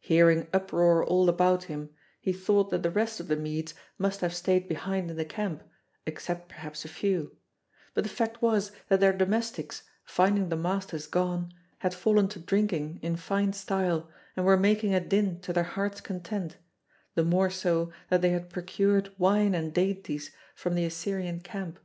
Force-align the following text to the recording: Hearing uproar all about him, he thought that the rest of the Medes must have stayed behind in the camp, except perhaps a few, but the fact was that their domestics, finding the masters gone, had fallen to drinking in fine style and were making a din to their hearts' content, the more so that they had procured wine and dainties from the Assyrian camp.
Hearing 0.00 0.48
uproar 0.54 1.04
all 1.04 1.28
about 1.28 1.64
him, 1.64 1.90
he 2.22 2.32
thought 2.32 2.70
that 2.70 2.82
the 2.82 2.90
rest 2.90 3.20
of 3.20 3.28
the 3.28 3.36
Medes 3.36 3.74
must 3.98 4.22
have 4.22 4.32
stayed 4.34 4.66
behind 4.66 5.10
in 5.10 5.18
the 5.18 5.26
camp, 5.26 5.62
except 6.06 6.48
perhaps 6.48 6.86
a 6.86 6.88
few, 6.88 7.36
but 7.92 8.02
the 8.02 8.08
fact 8.08 8.40
was 8.40 8.72
that 8.88 9.00
their 9.00 9.12
domestics, 9.12 9.82
finding 10.06 10.48
the 10.48 10.56
masters 10.56 11.06
gone, 11.06 11.52
had 11.80 11.92
fallen 11.92 12.28
to 12.28 12.38
drinking 12.40 12.98
in 13.02 13.16
fine 13.16 13.52
style 13.52 14.08
and 14.36 14.46
were 14.46 14.56
making 14.56 14.94
a 14.94 15.00
din 15.00 15.38
to 15.40 15.52
their 15.52 15.64
hearts' 15.64 16.00
content, 16.00 16.56
the 17.14 17.22
more 17.22 17.50
so 17.50 17.92
that 18.08 18.22
they 18.22 18.30
had 18.30 18.48
procured 18.48 19.12
wine 19.18 19.54
and 19.54 19.74
dainties 19.74 20.30
from 20.54 20.76
the 20.76 20.86
Assyrian 20.86 21.40
camp. 21.42 21.78